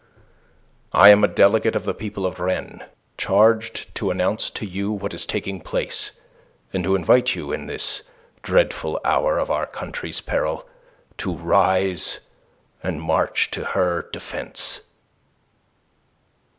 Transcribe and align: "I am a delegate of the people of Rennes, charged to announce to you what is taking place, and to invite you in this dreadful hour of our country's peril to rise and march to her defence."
"I 0.93 1.09
am 1.11 1.23
a 1.23 1.27
delegate 1.27 1.75
of 1.75 1.83
the 1.83 1.93
people 1.93 2.25
of 2.25 2.39
Rennes, 2.39 2.81
charged 3.19 3.93
to 3.93 4.09
announce 4.09 4.49
to 4.49 4.65
you 4.65 4.91
what 4.91 5.13
is 5.13 5.27
taking 5.27 5.61
place, 5.61 6.09
and 6.73 6.83
to 6.85 6.95
invite 6.95 7.35
you 7.35 7.51
in 7.51 7.67
this 7.67 8.01
dreadful 8.41 8.99
hour 9.05 9.37
of 9.37 9.51
our 9.51 9.67
country's 9.67 10.19
peril 10.19 10.67
to 11.19 11.31
rise 11.35 12.19
and 12.81 12.99
march 12.99 13.51
to 13.51 13.63
her 13.77 14.09
defence." 14.11 14.81